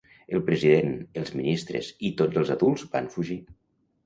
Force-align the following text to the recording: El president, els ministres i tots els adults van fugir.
El 0.35 0.39
president, 0.45 0.95
els 1.23 1.33
ministres 1.41 1.91
i 2.09 2.11
tots 2.23 2.41
els 2.43 2.53
adults 2.57 2.89
van 2.97 3.13
fugir. 3.19 3.39